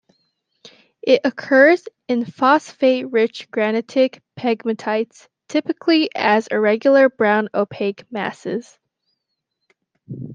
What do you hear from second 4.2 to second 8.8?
pegmatites typically as irregular brown opaque masses.